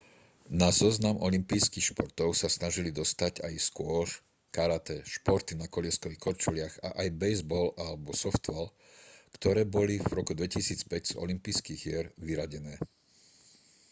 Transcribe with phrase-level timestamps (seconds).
[0.61, 4.13] na zoznam olympijských športov sa snažili dostať aj squash
[4.55, 7.93] karate športy na kolieskových korčuliach a aj bejzbal a
[8.23, 8.67] softball
[9.37, 12.73] ktoré boli v roku 2005 z olympijských hier vyradené